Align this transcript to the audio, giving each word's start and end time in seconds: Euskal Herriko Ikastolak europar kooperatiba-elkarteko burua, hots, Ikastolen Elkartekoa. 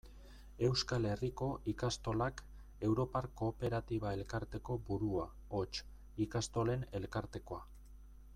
Euskal 0.67 1.03
Herriko 1.09 1.49
Ikastolak 1.73 2.41
europar 2.87 3.27
kooperatiba-elkarteko 3.43 4.79
burua, 4.89 5.29
hots, 5.59 5.85
Ikastolen 6.27 6.89
Elkartekoa. 7.03 7.65